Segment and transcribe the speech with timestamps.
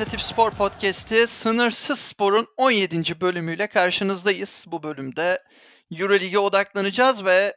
[0.00, 3.20] Alternatif Spor Podcast'i Sınırsız Spor'un 17.
[3.20, 4.64] bölümüyle karşınızdayız.
[4.68, 5.42] Bu bölümde
[5.90, 7.56] Euroleague'e odaklanacağız ve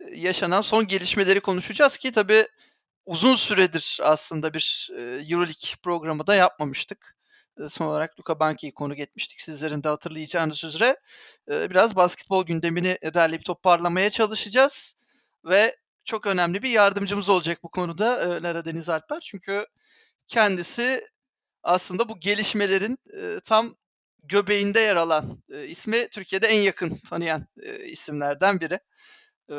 [0.00, 2.46] e, yaşanan son gelişmeleri konuşacağız ki tabii
[3.06, 7.16] uzun süredir aslında bir e, Euroleague programı da yapmamıştık.
[7.60, 10.96] E, son olarak Luka Banki'yi konuk etmiştik sizlerin de hatırlayacağınız üzere.
[11.48, 14.96] Biraz basketbol gündemini derleyip toparlamaya çalışacağız
[15.44, 19.20] ve çok önemli bir yardımcımız olacak bu konuda Lara Deniz Alper.
[19.20, 19.66] Çünkü
[20.26, 21.00] kendisi
[21.68, 23.76] aslında bu gelişmelerin e, tam
[24.22, 28.80] göbeğinde yer alan e, ismi Türkiye'de en yakın tanıyan e, isimlerden biri.
[29.50, 29.54] E,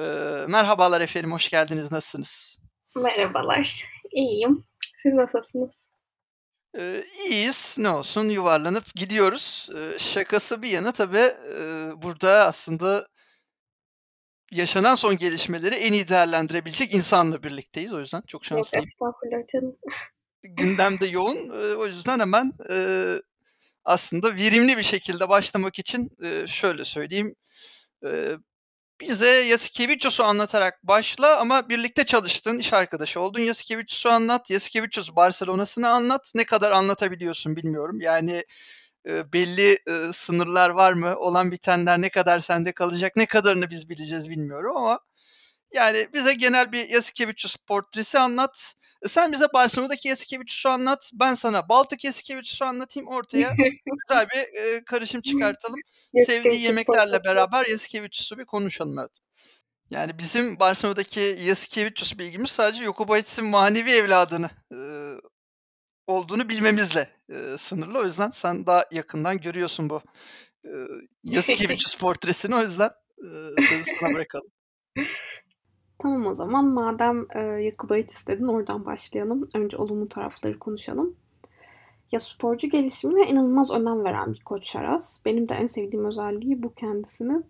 [0.48, 1.92] merhabalar efendim, hoş geldiniz.
[1.92, 2.60] Nasılsınız?
[2.96, 4.66] Merhabalar, iyiyim.
[4.96, 5.92] Siz nasılsınız?
[6.78, 9.70] E, iyiyiz, ne olsun yuvarlanıp gidiyoruz.
[9.76, 13.08] E, şakası bir yana tabii e, burada aslında
[14.52, 17.94] yaşanan son gelişmeleri en iyi değerlendirebilecek insanla birlikteyiz.
[17.94, 18.84] O yüzden çok şanslıyım.
[18.84, 19.78] Yok estağfurullah canım.
[20.44, 21.50] Gündemde yoğun.
[21.76, 22.54] o yüzden hemen
[23.86, 26.12] aslında verimli bir şekilde başlamak için
[26.48, 27.36] şöyle söyleyeyim.
[29.02, 33.42] bize Yasikevicius'u anlatarak başla ama birlikte çalıştın, iş arkadaşı oldun.
[33.42, 36.32] Yasikevicius'u anlat, Yasikevicius Barcelona'sını anlat.
[36.36, 38.02] Ne kadar anlatabiliyorsun bilmiyorum.
[38.02, 38.46] Yani
[39.06, 39.80] belli
[40.14, 41.16] sınırlar var mı?
[41.18, 45.00] Olan bitenler ne kadar sende kalacak, ne kadarını biz bileceğiz bilmiyorum ama
[45.74, 48.74] yani bize genel bir Yasikevicius portresi anlat.
[49.02, 51.12] E, sen bize Barcelona'daki Yasikevicius'u anlat.
[51.14, 53.10] Ben sana Baltık Yasikevicius'u anlatayım.
[53.10, 53.56] Ortaya
[54.08, 55.80] güzel bir e, karışım çıkartalım.
[56.26, 59.00] Sevdiği yemeklerle beraber Yasikevicius'u bir konuşalım.
[59.00, 59.12] Evet.
[59.90, 64.78] Yani bizim Barcelona'daki Yasikevicius bilgimiz sadece Yokubaitis'in manevi evladını e,
[66.08, 68.00] olduğunu bilmemizle e, sınırlı.
[68.00, 70.02] O yüzden sen daha yakından görüyorsun bu
[70.66, 70.72] e,
[71.24, 72.56] Yasikevicius portresini.
[72.56, 73.28] O yüzden e,
[73.62, 74.52] sözü sana bırakalım.
[76.00, 79.48] Tamam o zaman madem e, Yakubait istedin oradan başlayalım.
[79.56, 81.16] Önce olumlu tarafları konuşalım.
[82.12, 85.26] Ya sporcu gelişimine inanılmaz önem veren bir koç Şaras.
[85.26, 87.46] Benim de en sevdiğim özelliği bu kendisinin.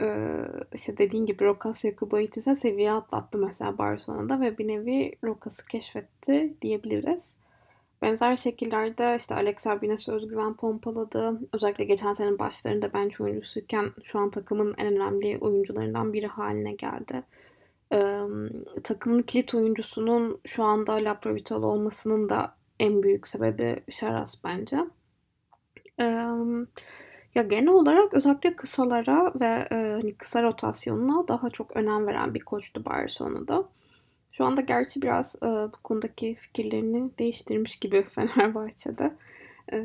[0.00, 0.44] Ee,
[0.74, 7.36] işte dediğin gibi Rokas Yakubaitis'e seviye atlattı mesela Barcelona'da ve bir nevi Rokas'ı keşfetti diyebiliriz.
[8.02, 11.40] Benzer şekillerde işte Alex Arbinas'ı özgüven pompaladı.
[11.52, 17.22] Özellikle geçen senenin başlarında bench oyuncusuyken şu an takımın en önemli oyuncularından biri haline geldi
[17.94, 18.20] e,
[18.82, 24.78] takımın kilit oyuncusunun şu anda Lapravital olmasının da en büyük sebebi Şaras bence.
[26.00, 26.04] E,
[27.34, 32.40] ya genel olarak özellikle kısalara ve e, hani kısa rotasyonuna daha çok önem veren bir
[32.40, 33.64] koçtu Barcelona'da.
[34.32, 39.12] Şu anda gerçi biraz e, bu konudaki fikirlerini değiştirmiş gibi Fenerbahçe'de.
[39.72, 39.80] E,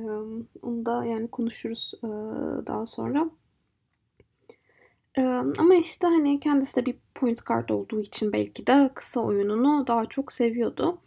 [0.62, 2.08] onu da yani konuşuruz e,
[2.68, 3.30] daha sonra
[5.58, 10.06] ama işte hani kendisi de bir point guard olduğu için belki de kısa oyununu daha
[10.06, 10.98] çok seviyordu.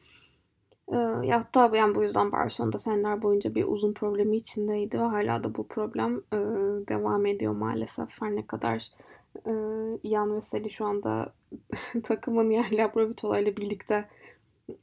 [1.22, 5.54] ya hatta yani bu yüzden Barcelona'da seneler boyunca bir uzun problemi içindeydi ve hala da
[5.54, 6.22] bu problem
[6.88, 8.22] devam ediyor maalesef.
[8.22, 8.88] Her ne kadar
[9.46, 9.52] e,
[10.02, 11.32] Ian Veseli şu anda
[12.04, 14.08] takımın yani Labrovitola ile birlikte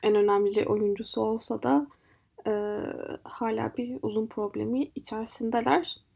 [0.03, 1.87] en önemli oyuncusu olsa da
[3.23, 6.08] hala bir uzun problemi içerisindeler.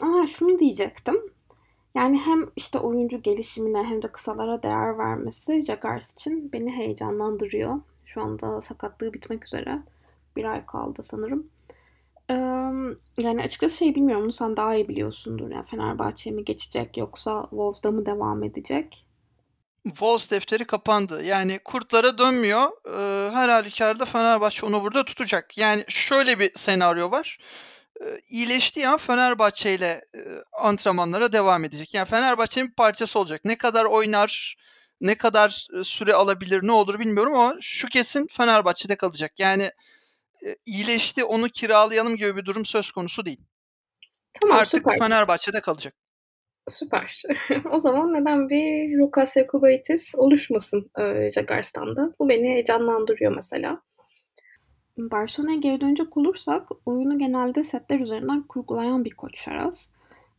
[0.00, 1.16] Ama şunu diyecektim.
[1.94, 7.80] Yani hem işte oyuncu gelişimine hem de kısalara değer vermesi Jaguars için beni heyecanlandırıyor.
[8.04, 9.82] Şu anda sakatlığı bitmek üzere.
[10.36, 11.50] Bir ay kaldı sanırım.
[13.18, 14.24] yani açıkçası şey bilmiyorum.
[14.24, 15.50] Bunu sen daha iyi biliyorsundur.
[15.50, 19.06] Yani Fenerbahçe mi geçecek yoksa Wolves'da mı devam edecek?
[19.84, 21.24] Wolves defteri kapandı.
[21.24, 22.70] Yani kurtlara dönmüyor.
[23.32, 25.58] her halükarda Fenerbahçe onu burada tutacak.
[25.58, 27.38] Yani şöyle bir senaryo var
[28.28, 30.04] iyileştiği an Fenerbahçe ile
[30.52, 31.94] antrenmanlara devam edecek.
[31.94, 33.40] Yani Fenerbahçe'nin bir parçası olacak.
[33.44, 34.56] Ne kadar oynar,
[35.00, 39.32] ne kadar süre alabilir, ne olur bilmiyorum ama şu kesin Fenerbahçe'de kalacak.
[39.38, 39.70] Yani
[40.66, 43.40] iyileşti, onu kiralayalım gibi bir durum söz konusu değil.
[44.40, 44.98] Tamam, Artık süper.
[44.98, 45.94] Fenerbahçe'de kalacak.
[46.68, 47.22] Süper.
[47.70, 53.82] o zaman neden bir Rukas Yakubaitis oluşmasın e, Jagars'tan Bu beni heyecanlandırıyor mesela.
[54.98, 59.92] Barcelona'ya geri dönecek olursak oyunu genelde setler üzerinden kurgulayan bir koç Şaraz.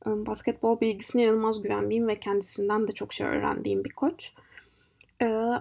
[0.06, 4.34] Basketbol bilgisine inanılmaz güvendiğim ve kendisinden de çok şey öğrendiğim bir koç.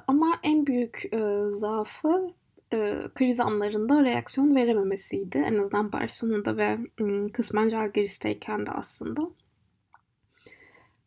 [0.06, 1.10] Ama en büyük
[1.48, 2.30] zaafı
[3.14, 5.38] kriz anlarında reaksiyon verememesiydi.
[5.38, 6.78] En azından Barcelona'da ve
[7.32, 9.22] kısmen Žalgiris'teyken de aslında.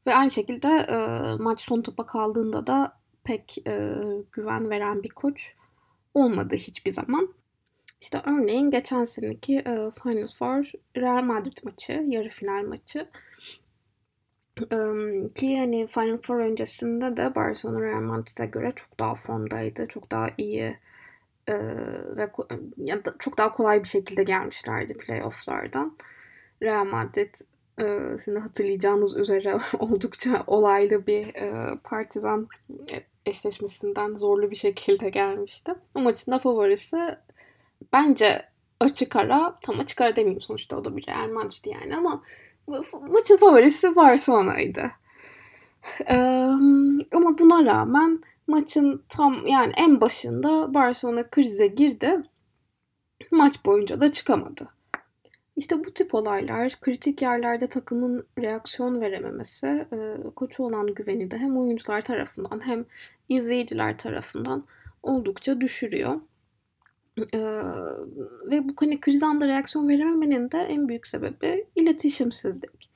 [0.08, 0.88] Ve aynı şekilde
[1.40, 3.56] maç son topa kaldığında da pek
[4.32, 5.56] güven veren bir koç
[6.14, 7.34] olmadı hiçbir zaman.
[8.02, 13.10] İşte örneğin geçen seneki e, Final Four Real Madrid maçı, yarı final maçı.
[14.60, 14.78] E,
[15.36, 19.88] ki hani Final Four öncesinde de Barcelona Real Madrid'e göre çok daha formdaydı.
[19.88, 20.76] Çok daha iyi
[21.50, 21.56] Ee,
[22.18, 22.32] ve
[22.78, 25.98] ya da çok daha kolay bir şekilde gelmişlerdi playofflardan.
[26.64, 27.34] Real Madrid
[27.82, 32.48] e, seni hatırlayacağınız üzere oldukça olaylı bir e, partizan
[33.26, 35.76] eşleşmesinden zorlu bir şekilde gelmişti.
[35.96, 37.18] O maçın da favorisi
[37.94, 38.46] bence
[38.80, 42.24] açık ara, tam açık ara demeyeyim sonuçta o da bir Real Madrid yani ama
[43.10, 44.92] maçın favorisi Barcelona'ydı.
[46.10, 46.16] Ee,
[47.14, 52.24] ama buna rağmen maçın tam yani en başında Barcelona krize girdi.
[53.32, 54.68] Maç boyunca da çıkamadı.
[55.56, 61.58] İşte bu tip olaylar, kritik yerlerde takımın reaksiyon verememesi, e, koçu olan güveni de hem
[61.58, 62.86] oyuncular tarafından hem
[63.30, 64.64] izleyiciler tarafından
[65.04, 66.20] oldukça düşürüyor.
[68.52, 72.90] Ve bu hani kriz anda reaksiyon verememenin de en büyük sebebi iletişimsizlik.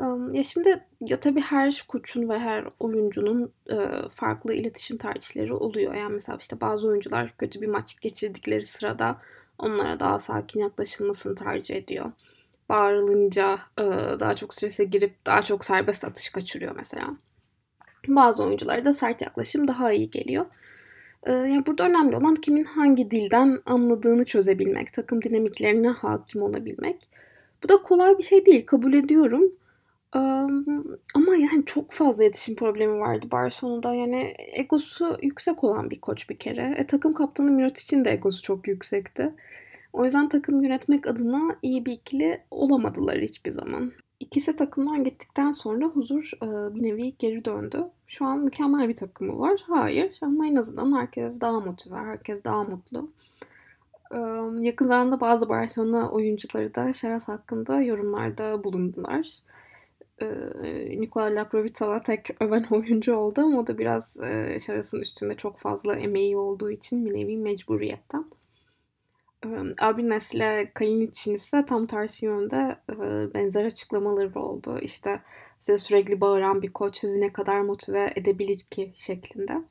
[0.00, 3.76] E, ya şimdi ya tabii her koçun ve her oyuncunun e,
[4.10, 5.94] farklı iletişim tercihleri oluyor.
[5.94, 9.18] Yani mesela işte bazı oyuncular kötü bir maç geçirdikleri sırada
[9.58, 12.12] onlara daha sakin yaklaşılmasını tercih ediyor.
[12.68, 13.82] Bağırılınca e,
[14.20, 17.16] daha çok strese girip daha çok serbest atış kaçırıyor mesela.
[18.08, 20.46] Bazı oyunculara da sert yaklaşım daha iyi geliyor.
[21.24, 27.08] E, yani burada önemli olan kimin hangi dilden anladığını çözebilmek, takım dinamiklerine hakim olabilmek.
[27.64, 29.52] Bu da kolay bir şey değil, kabul ediyorum.
[31.14, 33.94] ama yani çok fazla iletişim problemi vardı Barcelona'da.
[33.94, 36.74] Yani egosu yüksek olan bir koç bir kere.
[36.78, 39.34] E, takım kaptanı Mirotic için de egosu çok yüksekti.
[39.92, 43.92] O yüzden takım yönetmek adına iyi bir ikili olamadılar hiçbir zaman.
[44.20, 47.84] İkisi takımdan gittikten sonra huzur e, bir nevi geri döndü.
[48.18, 49.64] Şu an mükemmel bir takımı var.
[49.66, 53.10] Hayır ama en azından herkes daha motive, herkes daha mutlu.
[54.14, 54.18] E,
[54.60, 59.38] yakın zamanda bazı Barcelona oyuncuları da Şaras hakkında yorumlarda bulundular.
[60.18, 60.26] E,
[61.00, 64.16] Nikola Laprovitala tek öven oyuncu oldu ama o da biraz
[64.66, 68.24] Şaras'ın üstünde çok fazla emeği olduğu için bir nevi mecburiyetten.
[69.78, 72.78] Albines ile Kalinic'in ise tam tersi yönde
[73.34, 74.78] benzer açıklamaları oldu.
[74.82, 75.22] İşte
[75.58, 79.62] size sürekli bağıran bir koç sizi ne kadar motive edebilir ki şeklinde.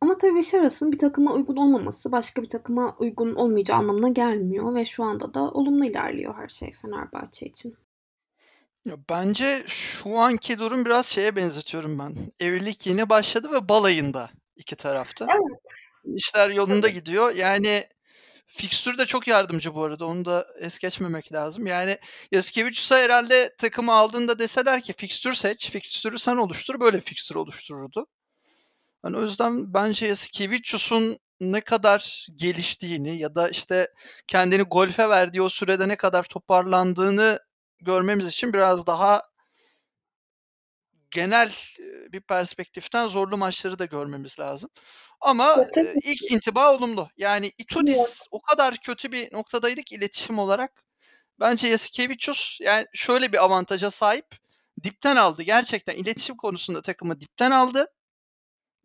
[0.00, 4.84] Ama tabii Şaras'ın bir takıma uygun olmaması başka bir takıma uygun olmayacağı anlamına gelmiyor ve
[4.84, 7.76] şu anda da olumlu ilerliyor her şey Fenerbahçe için.
[8.84, 12.16] Ya bence şu anki durum biraz şeye benzetiyorum ben.
[12.40, 15.26] Evlilik yeni başladı ve balayında iki tarafta.
[15.30, 15.60] Evet.
[16.04, 16.94] İşler yolunda evet.
[16.94, 17.34] gidiyor.
[17.34, 17.84] Yani
[18.46, 20.06] Fikstür de çok yardımcı bu arada.
[20.06, 21.66] Onu da es geçmemek lazım.
[21.66, 21.98] Yani
[22.32, 26.80] Yasikevicius'a herhalde takımı aldığında deseler ki fikstür seç, fikstürü sen oluştur.
[26.80, 28.06] Böyle fikstür oluştururdu.
[29.04, 33.88] Yani o yüzden bence Yasikevicius'un ne kadar geliştiğini ya da işte
[34.26, 37.38] kendini golfe verdiği o sürede ne kadar toparlandığını
[37.80, 39.22] görmemiz için biraz daha
[41.14, 41.52] genel
[42.12, 44.70] bir perspektiften zorlu maçları da görmemiz lazım.
[45.20, 47.08] Ama e, ilk intiba olumlu.
[47.16, 50.84] Yani Itudis o kadar kötü bir noktadaydı ki iletişim olarak.
[51.40, 54.26] Bence Yasikevicius yani şöyle bir avantaja sahip.
[54.82, 55.42] Dipten aldı.
[55.42, 57.86] Gerçekten iletişim konusunda takımı dipten aldı.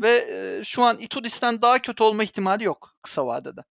[0.02, 3.62] Ve şu an Itudis'ten daha kötü olma ihtimali yok kısa vadede.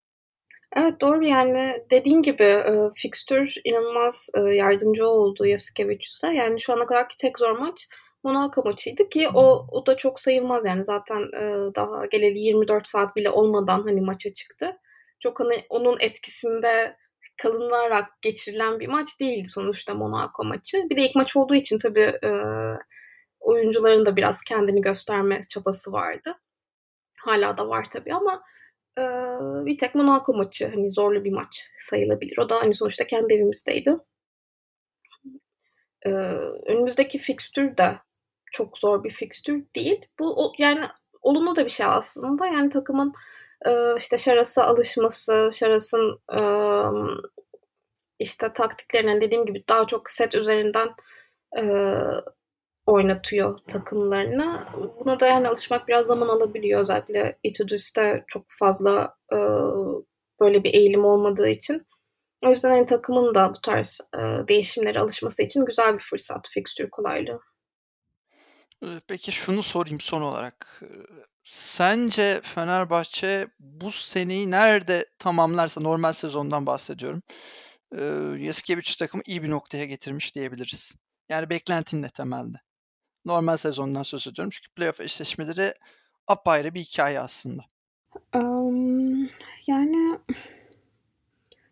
[0.76, 6.32] Evet doğru yani dediğin gibi e, fixtür inanılmaz e, yardımcı oldu Yasikevicius'a.
[6.32, 7.88] Yani şu ana kadarki tek zor maç
[8.22, 13.16] Monaco maçıydı ki o o da çok sayılmaz yani zaten e, daha geleli 24 saat
[13.16, 14.76] bile olmadan hani maça çıktı.
[15.20, 16.96] Çok hani onun etkisinde
[17.42, 20.78] kalınarak geçirilen bir maç değildi sonuçta Monaco maçı.
[20.90, 22.30] Bir de ilk maç olduğu için tabii e,
[23.40, 26.34] oyuncuların da biraz kendini gösterme çabası vardı.
[27.18, 28.42] Hala da var tabii ama
[28.98, 29.02] e,
[29.66, 32.38] bir tek Monaco maçı hani zorlu bir maç sayılabilir.
[32.38, 33.96] O da hani sonuçta kendi evimizdeydi.
[36.06, 36.10] Ee,
[36.66, 37.98] önümüzdeki fikstür de
[38.52, 40.06] çok zor bir fikstür değil.
[40.18, 40.80] Bu o, yani
[41.22, 42.46] olumlu da bir şey aslında.
[42.46, 43.12] Yani takımın
[43.66, 46.40] e, işte Şaras'a alışması, Şaras'ın e,
[48.18, 50.88] işte taktiklerine dediğim gibi daha çok set üzerinden
[51.58, 51.62] e,
[52.86, 54.64] oynatıyor takımlarını.
[55.00, 56.80] Buna da yani alışmak biraz zaman alabiliyor.
[56.80, 59.36] Özellikle Itudis'te çok fazla e,
[60.40, 61.86] böyle bir eğilim olmadığı için.
[62.46, 66.90] O yüzden hani takımın da bu tarz e, değişimlere alışması için güzel bir fırsat fikstür
[66.90, 67.40] kolaylığı.
[69.06, 70.82] Peki şunu sorayım son olarak.
[71.44, 77.22] Sence Fenerbahçe bu seneyi nerede tamamlarsa normal sezondan bahsediyorum.
[77.92, 78.36] Eee
[78.98, 80.94] takımı iyi bir noktaya getirmiş diyebiliriz.
[81.28, 82.58] Yani beklentin ne temelde?
[83.24, 85.74] Normal sezondan söz ediyorum çünkü playoff eşleşmeleri
[86.26, 87.64] apayrı bir hikaye aslında.
[88.34, 89.28] Um,
[89.66, 90.18] yani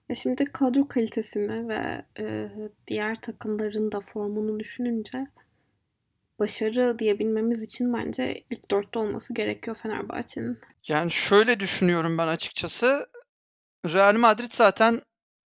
[0.08, 2.48] ya şimdi kadro kalitesini ve e,
[2.86, 5.26] diğer takımların da formunu düşününce
[6.38, 10.58] başarı diyebilmemiz için bence ilk dörtte olması gerekiyor Fenerbahçe'nin.
[10.88, 13.06] Yani şöyle düşünüyorum ben açıkçası.
[13.86, 15.00] Real Madrid zaten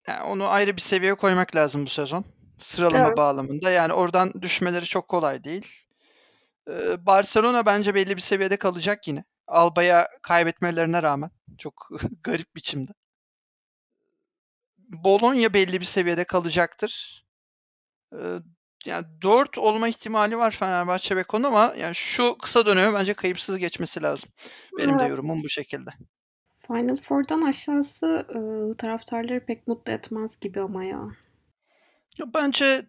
[0.07, 2.25] yani onu ayrı bir seviyeye koymak lazım bu sezon.
[2.57, 3.17] Sıralama Evet.
[3.17, 3.69] bağlamında.
[3.71, 5.67] Yani oradan düşmeleri çok kolay değil.
[6.69, 9.23] Ee, Barcelona bence belli bir seviyede kalacak yine.
[9.47, 11.31] Alba'ya kaybetmelerine rağmen.
[11.57, 11.89] Çok
[12.23, 12.91] garip biçimde.
[14.77, 17.23] Bologna belli bir seviyede kalacaktır.
[18.85, 23.57] Yani 4 olma ihtimali var Fenerbahçe ve konu ama yani şu kısa dönemi bence kayıpsız
[23.57, 24.29] geçmesi lazım.
[24.77, 25.09] Benim de Evet.
[25.09, 25.89] yorumum bu şekilde.
[26.67, 28.37] Final Four'dan aşağısı e,
[28.77, 31.01] taraftarları pek mutlu etmez gibi ama ya.
[32.19, 32.85] Ya bence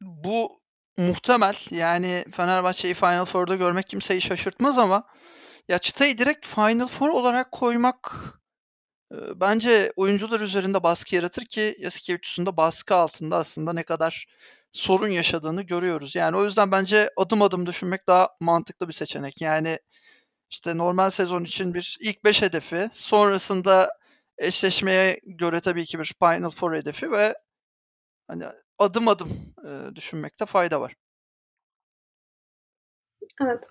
[0.00, 0.60] bu
[0.96, 1.56] muhtemel.
[1.70, 5.06] Yani Fenerbahçe'yi Final Four'da görmek kimseyi şaşırtmaz ama
[5.68, 8.14] ya çıtayı direkt Final Four olarak koymak
[9.34, 14.26] bence oyuncular üzerinde baskı yaratır ki Yasikevicius'un da baskı altında aslında ne kadar
[14.72, 16.14] sorun yaşadığını görüyoruz.
[16.16, 19.42] Yani o yüzden bence adım adım düşünmek daha mantıklı bir seçenek.
[19.42, 19.78] Yani
[20.50, 23.90] işte normal sezon için bir ilk 5 hedefi, sonrasında
[24.38, 27.34] eşleşmeye göre tabii ki bir Final Four hedefi ve
[28.28, 28.44] hani
[28.78, 29.28] adım adım
[29.66, 30.94] e, düşünmekte fayda var.
[33.42, 33.68] Evet.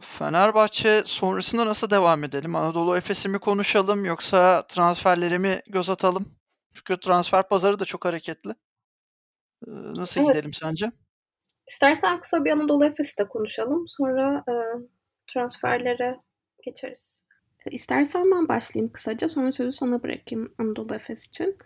[0.00, 2.56] Fenerbahçe sonrasında nasıl devam edelim?
[2.56, 6.26] Anadolu Efes'i mi konuşalım yoksa transferleri mi göz atalım?
[6.74, 8.54] Çünkü transfer pazarı da çok hareketli.
[9.66, 10.30] Nasıl Evet.
[10.30, 10.92] gidelim sence?
[11.68, 13.84] İstersen kısa bir Anadolu Efes'i de konuşalım.
[13.88, 14.54] Sonra e,
[15.26, 16.20] transferlere
[16.64, 17.26] geçeriz.
[17.66, 19.28] E, İstersen ben başlayayım kısaca.
[19.28, 21.56] Sonra sözü sana bırakayım Anadolu Efes için.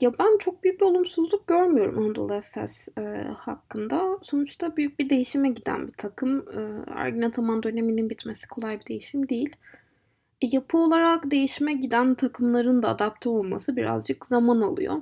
[0.00, 3.02] Ya ben çok büyük bir olumsuzluk görmüyorum Anadolu Efes e,
[3.38, 4.18] hakkında.
[4.22, 6.38] Sonuçta büyük bir değişime giden bir takım.
[6.38, 9.56] E, Ergin Ataman döneminin bitmesi kolay bir değişim değil.
[10.42, 14.96] E, yapı olarak değişime giden takımların da adapte olması birazcık zaman alıyor.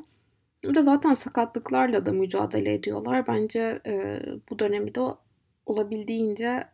[0.64, 3.26] Bir de zaten sakatlıklarla da mücadele ediyorlar.
[3.26, 5.00] Bence e, bu dönemi de
[5.66, 6.64] olabildiğince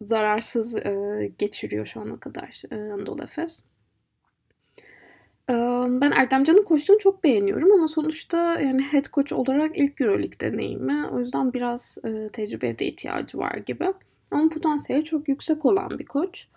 [0.00, 3.62] zararsız e, geçiriyor şu ana kadar e, Anadolu Efes.
[5.50, 5.54] E,
[5.88, 11.06] ben Erdemcan'ın koçluğunu çok beğeniyorum ama sonuçta yani head coach olarak ilk Euroleague deneyimi.
[11.06, 13.92] O yüzden biraz e, tecrübeye de ihtiyacı var gibi.
[14.30, 16.48] Ama potansiyeli çok yüksek olan bir koç.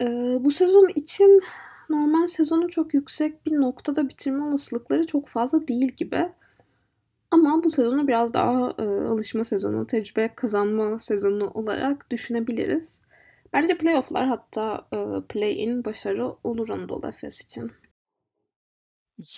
[0.00, 0.06] E,
[0.40, 1.42] bu sezon için
[1.90, 6.28] normal sezonu çok yüksek bir noktada bitirme olasılıkları çok fazla değil gibi.
[7.30, 13.02] Ama bu sezonu biraz daha e, alışma sezonu, tecrübe kazanma sezonu olarak düşünebiliriz.
[13.52, 17.72] Bence playofflar hatta e, play-in başarı olur Anadolu Efes için.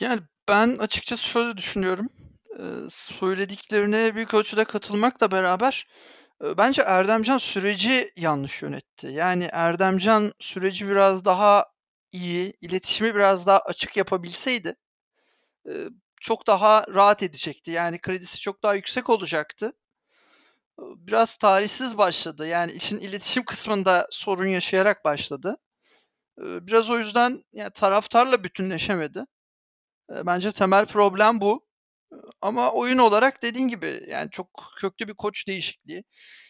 [0.01, 2.09] Yani ben açıkçası şöyle düşünüyorum.
[2.59, 5.87] Ee, Söylediklerine büyük ölçüde katılmakla beraber
[6.45, 9.07] e, bence Erdemcan süreci yanlış yönetti.
[9.07, 11.65] Yani Erdemcan süreci biraz daha
[12.13, 14.77] iyi, iletişimi biraz daha açık yapabilseydi
[16.21, 17.71] çok daha rahat edecekti.
[17.71, 19.73] Yani kredisi çok daha yüksek olacaktı.
[20.79, 22.47] Biraz tarihsiz başladı.
[22.47, 25.57] Yani işin iletişim kısmında sorun yaşayarak başladı.
[26.39, 29.25] Biraz o yüzden yani taraftarla bütünleşemedi.
[30.11, 31.67] Bence temel problem bu.
[32.41, 36.05] Ama oyun olarak dediğin gibi yani çok köklü bir koç değişikliği.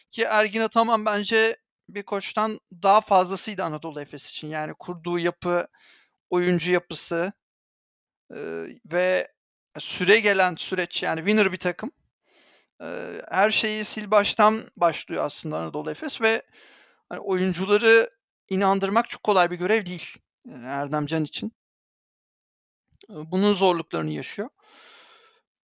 [0.09, 1.57] Ki Ergin Ataman bence
[1.95, 4.47] bir koçtan daha fazlasıydı Anadolu Efes için.
[4.47, 5.67] Yani kurduğu yapı,
[6.29, 7.33] oyuncu yapısı
[8.31, 8.37] e,
[8.85, 9.27] ve
[9.79, 11.91] süre gelen süreç yani winner bir takım.
[12.81, 16.41] E, Her şeyi sil baştan başlıyor aslında Anadolu Efes ve
[17.09, 18.09] hani oyuncuları
[18.49, 20.17] inandırmak çok kolay bir görev değil
[20.49, 21.53] Erdemcan için.
[23.09, 24.49] Bunun zorluklarını yaşıyor.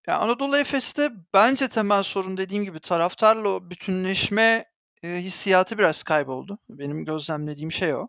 [0.07, 4.74] Ya Anadolu Efes'te bence temel sorun dediğim gibi taraftarla bütünleşme
[5.05, 6.59] e, hissiyatı biraz kayboldu.
[6.69, 8.09] Benim gözlemlediğim şey o.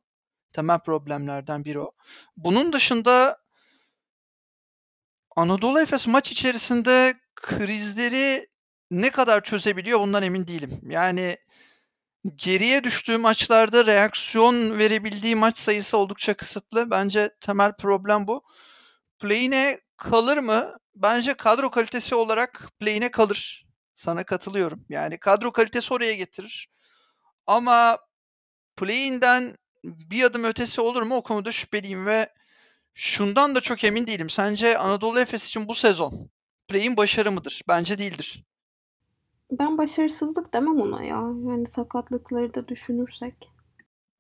[0.54, 1.92] Temel problemlerden biri o.
[2.38, 3.38] Bunun dışında
[5.36, 8.48] Anadolu Efes maç içerisinde krizleri
[8.92, 10.80] ne kadar çözebiliyor bundan emin değilim.
[10.90, 11.38] Yani
[12.36, 16.92] geriye düştüğü maçlarda reaksiyon verebildiği maç sayısı oldukça kısıtlı.
[16.92, 18.44] Bence temel problem bu.
[19.20, 20.78] Play'ine kalır mı?
[20.96, 23.66] Bence kadro kalitesi olarak play'ine kalır.
[23.96, 24.86] Sana katılıyorum.
[24.90, 26.75] Yani kadro kalitesi oraya getirir.
[27.48, 28.00] Ama
[28.78, 32.30] play'inden bir adım ötesi olur mu o konuda şüpheliyim ve
[32.94, 34.30] şundan da çok emin değilim.
[34.30, 36.30] Sence Anadolu Efes için bu sezon
[36.68, 37.62] play'in başarı mıdır?
[37.68, 38.44] Bence değildir.
[39.52, 41.22] Ben başarısızlık demem ona ya.
[41.50, 43.36] Yani sakatlıkları da düşünürsek.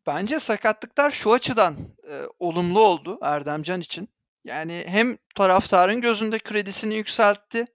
[0.07, 1.75] Bence sakatlıklar şu açıdan
[2.09, 4.09] e, olumlu oldu Erdemcan için.
[4.43, 7.65] Yani hem taraftarın gözünde kredisini yükseltti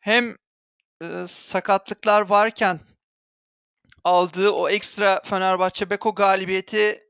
[0.00, 0.36] hem
[1.02, 2.80] e, sakatlıklar varken
[4.04, 7.00] aldığı o ekstra Fenerbahçe Beko galibiyeti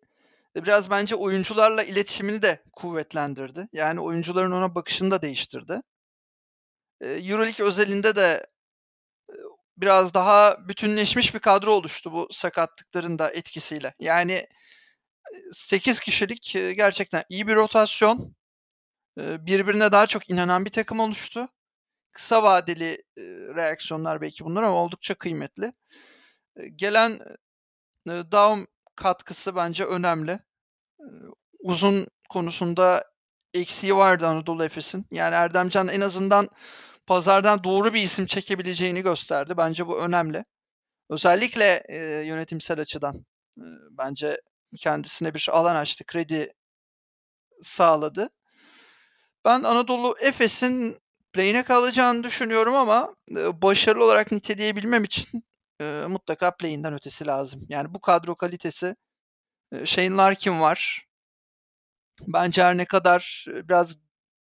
[0.56, 3.68] biraz bence oyuncularla iletişimini de kuvvetlendirdi.
[3.72, 5.82] Yani oyuncuların ona bakışını da değiştirdi.
[7.00, 8.46] E, Euroleague özelinde de
[9.30, 9.34] e,
[9.76, 13.94] biraz daha bütünleşmiş bir kadro oluştu bu sakatlıkların da etkisiyle.
[14.00, 14.48] Yani
[15.52, 18.36] 8 kişilik gerçekten iyi bir rotasyon.
[19.18, 21.48] Birbirine daha çok inanan bir takım oluştu.
[22.12, 23.04] Kısa vadeli
[23.56, 25.72] reaksiyonlar belki bunlar ama oldukça kıymetli.
[26.76, 27.20] Gelen
[28.06, 28.66] Daum
[28.96, 30.38] katkısı bence önemli.
[31.60, 33.04] Uzun konusunda
[33.54, 35.06] eksiği vardı Anadolu Efes'in.
[35.10, 36.48] Yani Erdemcan en azından
[37.06, 39.56] pazardan doğru bir isim çekebileceğini gösterdi.
[39.56, 40.44] Bence bu önemli.
[41.10, 41.84] Özellikle
[42.26, 43.26] yönetimsel açıdan
[43.90, 44.40] bence
[44.78, 46.52] kendisine bir alan açtı, kredi
[47.62, 48.30] sağladı.
[49.44, 50.98] Ben Anadolu Efes'in
[51.32, 53.16] play'ine kalacağını düşünüyorum ama
[53.62, 55.44] başarılı olarak niteleyebilmem için
[55.80, 57.66] e, mutlaka play'inden ötesi lazım.
[57.68, 58.96] Yani bu kadro kalitesi
[59.72, 61.06] e, Shane Larkin var.
[62.26, 63.96] Bence her ne kadar biraz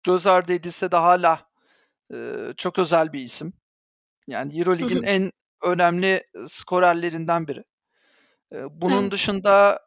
[0.02, 1.48] göz ardı edilse de hala
[2.14, 3.52] e, çok özel bir isim.
[4.26, 5.32] Yani Euroleague'in en
[5.62, 7.64] önemli skorerlerinden biri.
[8.52, 9.12] E, bunun evet.
[9.12, 9.80] dışında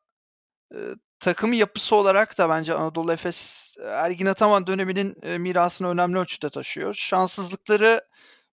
[0.75, 0.77] e,
[1.19, 6.93] takım yapısı olarak da bence Anadolu Efes Ergin Ataman döneminin e, mirasını önemli ölçüde taşıyor.
[6.93, 8.01] Şanssızlıkları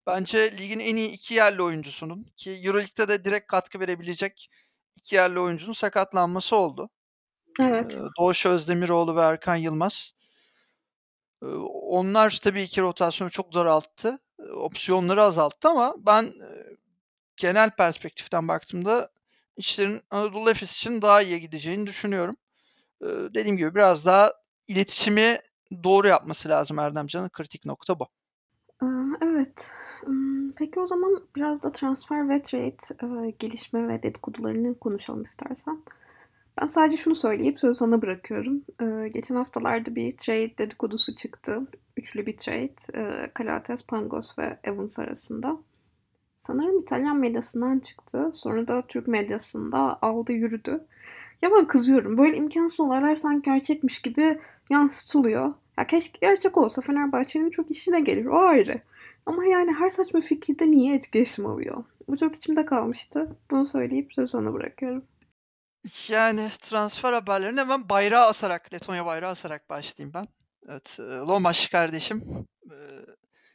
[0.08, 4.50] bence ligin en iyi iki yerli oyuncusunun ki Euroleague'de de direkt katkı verebilecek
[4.96, 6.90] iki yerli oyuncunun sakatlanması oldu.
[7.60, 7.98] Evet.
[8.18, 10.12] Doğuş Özdemiroğlu ve Erkan Yılmaz.
[11.72, 14.18] Onlar tabii ki rotasyonu çok daralttı.
[14.54, 16.32] Opsiyonları azalttı ama ben
[17.36, 19.10] genel perspektiften baktığımda
[19.56, 22.36] işlerin Anadolu Efes için daha iyi gideceğini düşünüyorum.
[23.34, 24.32] Dediğim gibi biraz daha
[24.66, 25.40] iletişimi
[25.84, 28.08] doğru yapması lazım Erdemcan'ın kritik nokta bu.
[29.22, 29.70] Evet.
[30.56, 35.78] Peki o zaman biraz da transfer ve trade gelişme ve dedikodularını konuşalım istersen.
[36.60, 38.62] Ben sadece şunu söyleyip sözü sana bırakıyorum.
[38.82, 41.62] Ee, geçen haftalarda bir trade dedikodusu çıktı.
[41.96, 42.74] Üçlü bir trade.
[42.94, 45.58] Ee, Kalates, Pangos ve Evans arasında.
[46.38, 48.30] Sanırım İtalyan medyasından çıktı.
[48.32, 50.84] Sonra da Türk medyasında aldı yürüdü.
[51.42, 52.18] Ya ben kızıyorum.
[52.18, 54.38] Böyle imkansız olaylar sanki gerçekmiş gibi
[54.70, 55.54] yansıtılıyor.
[55.78, 58.26] Ya keşke gerçek olsa Fenerbahçe'nin çok işine gelir.
[58.26, 58.80] O ayrı.
[59.28, 61.84] Ama yani her saçma fikirde niye etkileşim alıyor?
[62.08, 63.36] Bu çok içimde kalmıştı.
[63.50, 65.04] Bunu söyleyip sözü sana bırakıyorum.
[66.08, 70.26] Yani transfer haberlerine hemen bayrağı asarak, Letonya bayrağı asarak başlayayım ben.
[70.68, 72.76] Evet, e, Lomaş kardeşim e,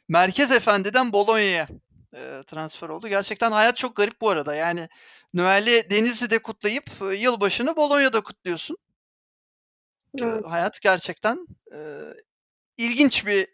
[0.08, 1.68] Merkez Efendi'den Bologna'ya
[2.14, 3.08] e, transfer oldu.
[3.08, 4.54] Gerçekten hayat çok garip bu arada.
[4.54, 4.88] Yani
[5.32, 6.84] Noel'i Denizli'de kutlayıp
[7.18, 8.76] yılbaşını Bologna'da kutluyorsun.
[10.20, 10.44] Evet.
[10.46, 11.46] Hayat gerçekten
[12.76, 13.53] ilginç bir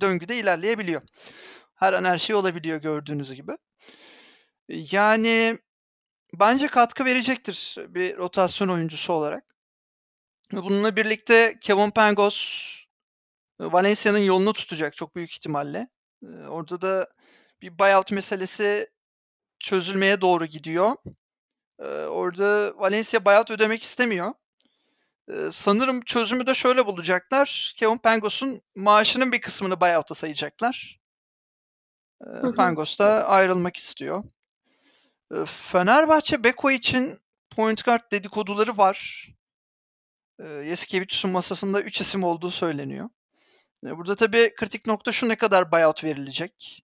[0.00, 1.02] döngüde ilerleyebiliyor.
[1.74, 3.52] Her an her şey olabiliyor gördüğünüz gibi.
[4.68, 5.58] Yani
[6.34, 9.44] bence katkı verecektir bir rotasyon oyuncusu olarak.
[10.52, 12.66] Bununla birlikte Kevin Pangos
[13.60, 15.88] Valencia'nın yolunu tutacak çok büyük ihtimalle.
[16.48, 17.08] Orada da
[17.62, 18.90] bir buyout meselesi
[19.58, 20.96] çözülmeye doğru gidiyor.
[22.08, 24.32] Orada Valencia buyout ödemek istemiyor.
[25.50, 27.74] Sanırım çözümü de şöyle bulacaklar.
[27.76, 31.00] Kevin Pangos'un maaşının bir kısmını buyout'a sayacaklar.
[32.56, 34.24] Pangos da ayrılmak istiyor.
[35.46, 37.18] Fenerbahçe Beko için
[37.56, 39.28] point guard dedikoduları var.
[40.40, 43.08] Yasikevicius'un masasında 3 isim olduğu söyleniyor.
[43.82, 46.82] Burada tabii kritik nokta şu ne kadar buyout verilecek.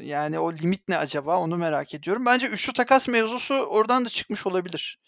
[0.00, 2.26] Yani o limit ne acaba onu merak ediyorum.
[2.26, 5.00] Bence üçlü takas mevzusu oradan da çıkmış olabilir.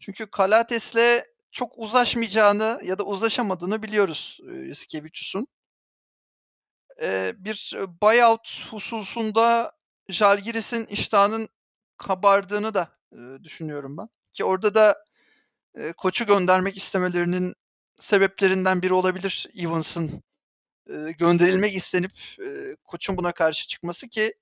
[0.00, 5.46] Çünkü Kalates'le çok uzlaşmayacağını ya da uzlaşamadığını biliyoruz Yasikevicius'un.
[7.34, 9.72] Bir buyout hususunda
[10.08, 11.48] Jalgiris'in iştahının
[11.96, 14.08] kabardığını da e, düşünüyorum ben.
[14.32, 15.04] Ki orada da
[15.74, 17.54] e, koçu göndermek istemelerinin
[17.96, 20.22] sebeplerinden biri olabilir Evans'ın
[20.90, 24.34] e, gönderilmek istenip e, koçun buna karşı çıkması ki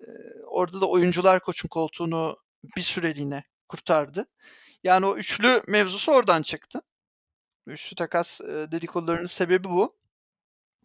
[0.00, 0.06] e,
[0.46, 2.38] orada da oyuncular koçun koltuğunu
[2.76, 4.26] bir süreliğine kurtardı.
[4.84, 6.82] Yani o üçlü mevzusu oradan çıktı.
[7.66, 9.96] Üçlü takas e, dedikodularının sebebi bu.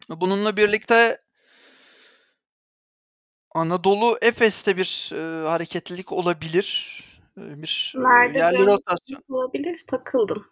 [0.08, 1.22] Bununla birlikte
[3.54, 6.98] Anadolu Efes'te bir, eee, hareketlilik olabilir.
[7.36, 9.80] Bir, Nerede yerli rotasyon olabilir?
[9.86, 10.46] Takıldın.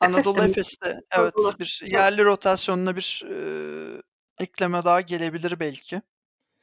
[0.00, 4.02] Anadolu Efes'te evet, bir yerli rotasyonuna bir, eee,
[4.38, 6.02] ekleme daha gelebilir belki.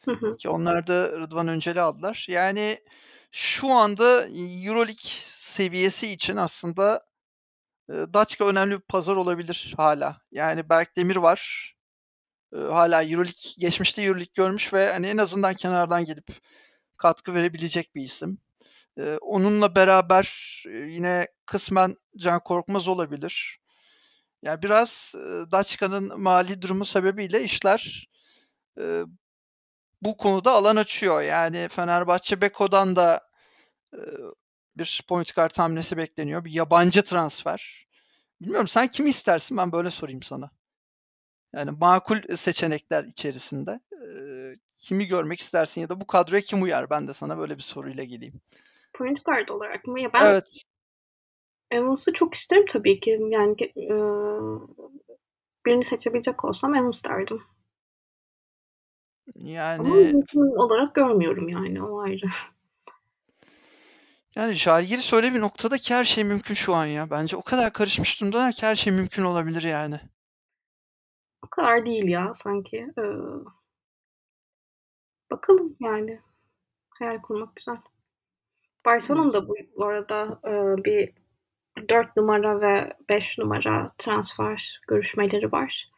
[0.05, 0.37] Hı hı.
[0.37, 2.25] Ki onlar da Rıdvan Öncel'i aldılar.
[2.29, 2.79] Yani
[3.31, 4.27] şu anda
[4.65, 7.01] Euroleague seviyesi için aslında,
[7.89, 10.17] eee, Daçka önemli bir pazar olabilir hala.
[10.31, 11.73] Yani Berk Demir var
[12.53, 16.27] hala Euroleague geçmişte Euroleague görmüş ve hani en azından kenardan gelip
[16.97, 18.37] katkı verebilecek bir isim.
[19.21, 23.59] onunla beraber yine kısmen Can Korkmaz olabilir.
[24.43, 28.07] Yani biraz e, Daçka'nın mali durumu sebebiyle işler
[30.05, 31.21] bu konuda alan açıyor.
[31.21, 33.29] Yani Fenerbahçe Beko'dan da
[33.93, 33.99] e,
[34.77, 36.45] bir point kart hamlesi bekleniyor.
[36.45, 37.87] Bir yabancı transfer.
[38.41, 39.57] Bilmiyorum sen kimi istersin?
[39.57, 40.51] Ben böyle sorayım sana.
[41.53, 44.07] Yani makul seçenekler içerisinde e,
[44.77, 46.89] kimi görmek istersin ya da bu kadroya kim uyar?
[46.89, 48.41] Ben de sana böyle bir soruyla geleyim.
[48.93, 50.01] Point guard olarak mı?
[50.01, 50.61] Ya ben Evet.
[51.71, 53.19] Evans'ı çok isterim tabii ki.
[53.29, 53.95] Yani e,
[55.65, 57.41] birini seçebilecek olsam Evans derdim.
[59.39, 62.25] Ama Yani mümkün olarak görmüyorum yani o ayrı.
[64.35, 67.09] yani Jalgiris öyle bir noktada ki her şey mümkün şu an ya.
[67.09, 69.99] Bence o kadar karışmış durumda ki her şey mümkün olabilir yani.
[71.45, 72.87] O kadar değil ya sanki.
[72.97, 73.01] Ee,
[75.31, 76.21] bakalım yani.
[76.89, 77.77] Hayal kurmak güzel.
[78.85, 81.13] Barcelona'nın da bu, bu arada e, bir
[81.89, 85.91] 4 numara ve 5 numara transfer görüşmeleri var.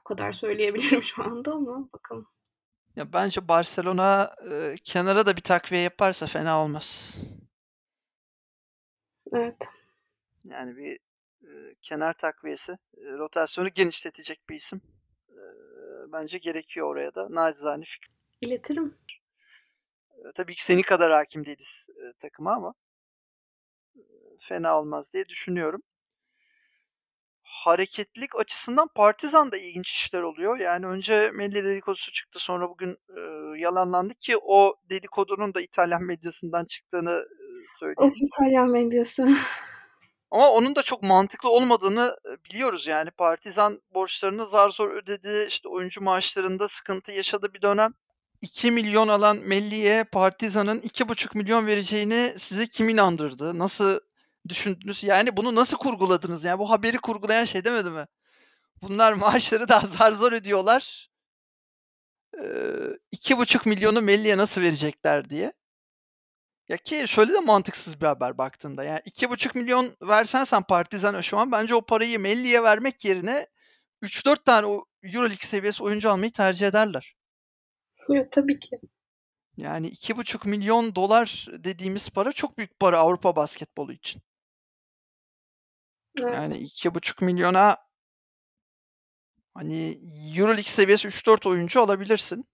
[0.00, 2.26] Bu kadar söyleyebilirim şu anda ama bakalım.
[2.96, 7.18] Ya bence Barcelona e, kenara da bir takviye yaparsa fena olmaz.
[9.32, 9.68] Evet.
[10.44, 10.98] Yani bir
[11.42, 14.80] e, kenar takviyesi, e, rotasyonu genişletecek bir isim.
[15.28, 15.40] E,
[16.12, 17.26] bence gerekiyor oraya da.
[17.30, 18.14] Nacizane fikrim.
[18.40, 18.98] İletirim.
[20.18, 22.74] E, tabii ki senin kadar hakim değiliz e, takıma ama
[23.96, 24.02] e,
[24.40, 25.82] fena olmaz diye düşünüyorum.
[27.50, 30.58] Hareketlilik açısından Partizan'da ilginç işler oluyor.
[30.58, 33.20] Yani önce Melli dedikodusu çıktı sonra bugün e,
[33.60, 37.24] yalanlandı ki o dedikodunun da İtalyan medyasından çıktığını
[37.68, 38.10] söyleyeyim.
[38.10, 39.28] Of İtalyan medyası.
[40.30, 42.16] Ama onun da çok mantıklı olmadığını
[42.50, 43.10] biliyoruz yani.
[43.10, 45.46] Partizan borçlarını zar zor ödedi.
[45.48, 47.94] İşte oyuncu maaşlarında sıkıntı yaşadı bir dönem.
[48.40, 53.58] 2 milyon alan Melli'ye Partizan'ın 2,5 milyon vereceğini size kim inandırdı?
[53.58, 54.00] Nasıl
[54.48, 55.04] düşündünüz?
[55.04, 56.44] Yani bunu nasıl kurguladınız?
[56.44, 58.06] Yani bu haberi kurgulayan şey demedi mi?
[58.82, 61.10] Bunlar maaşları daha zar zor ödüyorlar.
[62.38, 62.42] Ee,
[63.12, 65.52] 2,5 milyonu Melli'ye nasıl verecekler diye.
[66.68, 68.84] Ya ki şöyle de mantıksız bir haber baktığında.
[68.84, 73.46] Yani 2,5 milyon versen sen Partizan'a şu an bence o parayı Melli'ye vermek yerine
[74.02, 77.14] 3-4 tane o Euroleague seviyesi oyuncu almayı tercih ederler.
[78.10, 78.80] Evet, tabii ki.
[79.56, 84.22] Yani 2,5 milyon dolar dediğimiz para çok büyük para Avrupa basketbolu için.
[86.22, 86.34] Evet.
[86.34, 87.76] Yani 2,5 milyona
[89.54, 89.98] hani
[90.36, 92.44] Euroleague seviyesi 3-4 oyuncu alabilirsin.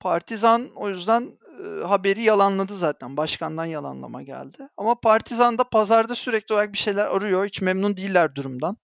[0.00, 1.38] Partizan o yüzden
[1.84, 3.16] haberi yalanladı zaten.
[3.16, 4.68] Başkandan yalanlama geldi.
[4.76, 7.46] Ama Partizan da pazarda sürekli olarak bir şeyler arıyor.
[7.46, 8.76] Hiç memnun değiller durumdan.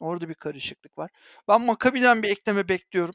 [0.00, 1.10] Orada bir karışıklık var.
[1.48, 3.14] Ben Maccabi'den bir ekleme bekliyorum.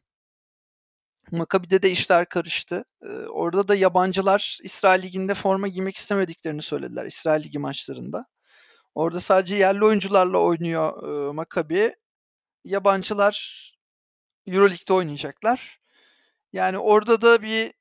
[1.32, 2.86] Maccabi'de de işler karıştı.
[3.30, 8.26] Orada da yabancılar İsrail Ligi'nde forma giymek istemediklerini söylediler İsrail Ligi maçlarında.
[8.95, 11.95] Orada sadece yerli oyuncularla oynuyor e, Maccabi.
[12.63, 13.71] Yabancılar
[14.47, 15.79] Euroleague'de oynayacaklar.
[16.53, 17.73] Yani orada da bir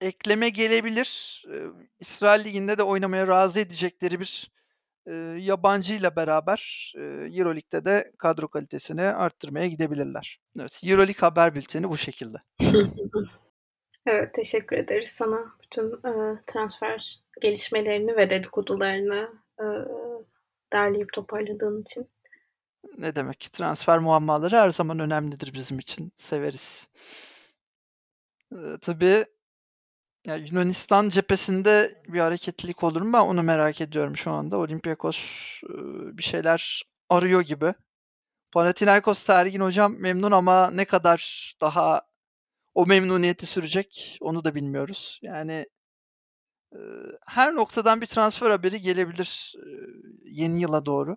[0.00, 1.42] ekleme gelebilir.
[1.52, 1.66] Ee,
[2.00, 4.50] İsrail Ligi'nde de oynamaya razı edecekleri bir
[5.06, 7.00] e, yabancıyla beraber e,
[7.38, 10.40] Euroleague'de de kadro kalitesini arttırmaya gidebilirler.
[10.60, 12.38] Evet, Euroleague haber bülteni bu şekilde.
[14.06, 19.28] Evet, teşekkür ederiz sana bütün e, transfer gelişmelerini ve dedikodularını
[19.60, 19.64] e,
[20.72, 22.10] derleyip toparladığın için.
[22.98, 23.48] Ne demek?
[23.52, 26.12] Transfer muammaları her zaman önemlidir bizim için.
[26.16, 26.90] Severiz.
[28.52, 29.24] Ee, tabii
[30.26, 33.12] ya Yunanistan cephesinde bir hareketlilik olur mu?
[33.12, 34.56] Ben onu merak ediyorum şu anda.
[34.56, 35.18] Olympiakos
[35.64, 35.72] e,
[36.18, 37.74] bir şeyler arıyor gibi.
[38.52, 42.02] Panathinaikos Tergin hocam memnun ama ne kadar daha
[42.74, 45.20] o memnuniyeti sürecek onu da bilmiyoruz.
[45.22, 45.66] Yani
[46.72, 46.78] e,
[47.26, 49.66] her noktadan bir transfer haberi gelebilir e,
[50.32, 51.16] yeni yıla doğru.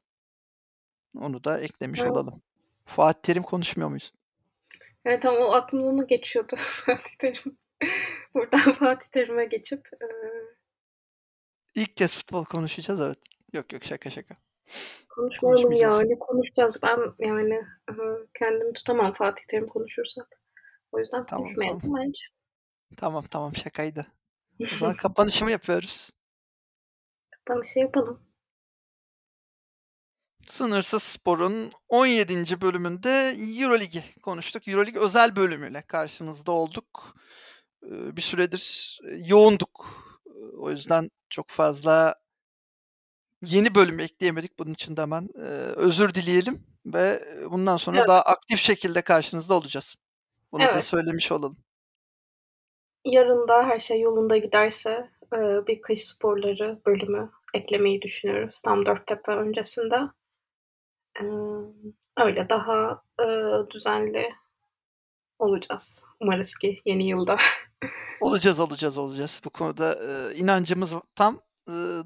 [1.18, 2.12] Onu da eklemiş Evet.
[2.12, 2.42] olalım.
[2.86, 4.14] Fatih Terim konuşmuyor muyuz?
[5.06, 7.58] Evet tam o aklımdan geçiyordu Fatih Terim.
[8.34, 10.06] Buradan Fatih Terim'e geçip e,
[11.76, 13.20] İlk kez futbol konuşacağız evet.
[13.54, 14.36] Yok yok şaka şaka.
[15.10, 16.00] konuşmayalım Konuşmayacağız.
[16.02, 16.80] yani konuşacağız.
[16.84, 17.62] Ben yani
[18.40, 20.28] kendimi tutamam Fatih Terim konuşursak.
[20.92, 22.22] O yüzden Tamam, konuşmayalım bence.
[22.98, 24.02] Tamam tamam şakaydı.
[24.74, 26.10] O zaman kapanışı mı yapıyoruz?
[27.74, 28.25] Şey yapalım.
[30.46, 32.62] Sınırsız Spor'un 17.
[32.62, 34.68] bölümünde Euroligi konuştuk.
[34.68, 37.16] Euroleague özel bölümüyle karşınızda olduk.
[37.84, 39.86] Ee, Bir süredir e, yoğunduk.
[40.28, 42.16] Ee, O yüzden çok fazla
[43.46, 44.60] yeni bölüm ekleyemedik.
[44.60, 45.42] Bunun için de hemen e,
[45.76, 48.08] özür dileyelim ve e, bundan sonra Evet.
[48.08, 49.96] daha aktif şekilde karşınızda olacağız.
[50.52, 50.84] Bunu da Evet.
[50.84, 51.58] söylemiş olalım.
[53.06, 58.62] Yarın da her şey yolunda giderse e, bir kış sporları bölümü eklemeyi düşünüyoruz.
[58.62, 59.96] Tam Dörttepe öncesinde.
[62.18, 63.04] Öyle daha
[63.74, 64.36] düzenli
[65.40, 66.06] Olacağız.
[66.20, 67.38] Umarız ki yeni yılda.
[68.22, 69.42] Olacağız, olacağız, olacağız.
[69.46, 70.00] Bu konuda,
[70.34, 71.42] inancımız tam.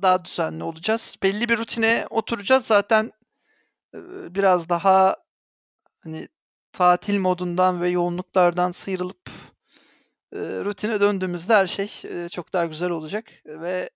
[0.01, 1.15] Daha düzenli olacağız.
[1.23, 2.65] Belli bir rutine oturacağız.
[2.65, 3.11] Zaten,
[4.29, 5.17] biraz daha,
[5.99, 6.27] hani,
[6.71, 9.29] tatil modundan ve yoğunluklardan sıyrılıp,
[10.35, 11.87] rutine döndüğümüzde her şey,
[12.29, 13.89] çok daha güzel olacak ve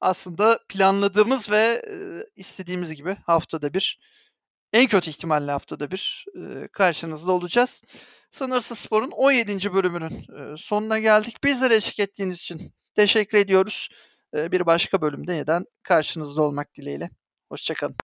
[0.00, 1.82] aslında planladığımız ve,
[2.36, 4.00] istediğimiz gibi haftada 1,
[4.74, 7.82] en kötü ihtimalle haftada 1, ııı, karşınızda olacağız.
[8.30, 9.72] Sınırsız Spor'un 17.
[9.72, 11.44] bölümünün, ııı, sonuna geldik.
[11.44, 13.88] Bizlere eşlik ettiğiniz için teşekkür ediyoruz.
[14.34, 17.10] Eee, bir başka bölümde yeniden karşınızda olmak dileğiyle.
[17.48, 17.96] Hoşça kalın.